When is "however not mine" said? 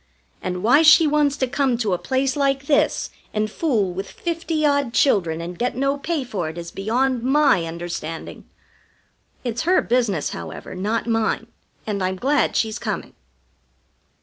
10.31-11.45